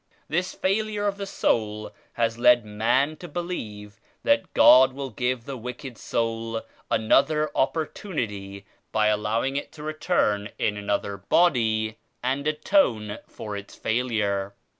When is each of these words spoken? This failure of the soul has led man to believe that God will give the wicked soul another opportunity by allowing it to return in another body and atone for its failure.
This 0.27 0.55
failure 0.55 1.05
of 1.05 1.17
the 1.17 1.27
soul 1.27 1.91
has 2.13 2.39
led 2.39 2.65
man 2.65 3.17
to 3.17 3.27
believe 3.27 4.01
that 4.23 4.51
God 4.55 4.93
will 4.93 5.11
give 5.11 5.45
the 5.45 5.57
wicked 5.57 5.95
soul 5.95 6.61
another 6.89 7.51
opportunity 7.53 8.65
by 8.91 9.09
allowing 9.09 9.57
it 9.57 9.71
to 9.73 9.83
return 9.83 10.49
in 10.57 10.75
another 10.75 11.17
body 11.17 11.99
and 12.23 12.47
atone 12.47 13.19
for 13.27 13.55
its 13.55 13.75
failure. 13.75 14.55